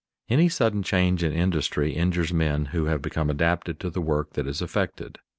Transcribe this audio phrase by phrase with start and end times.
[0.33, 4.47] _Any sudden change in industry injures men who have become adapted to the work that
[4.47, 5.19] is affected.